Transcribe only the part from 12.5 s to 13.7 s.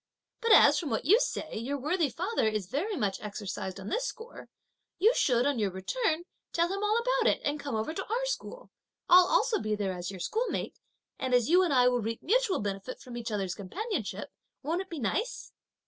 benefit from each other's